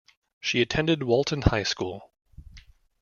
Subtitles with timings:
[0.39, 2.11] She attended Walton High School.